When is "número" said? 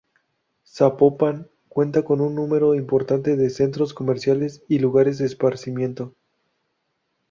2.33-2.73